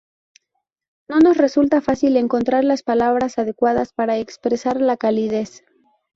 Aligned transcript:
No 1.07 1.19
nos 1.19 1.37
resulta 1.37 1.79
fácil 1.79 2.17
encontrar 2.17 2.63
las 2.63 2.81
palabras 2.81 3.37
adecuadas 3.37 3.93
para 3.93 4.17
expresar 4.17 4.81
la 4.81 4.97
calidez. 4.97 5.63